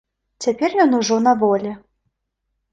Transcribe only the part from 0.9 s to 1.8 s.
ужо на волі.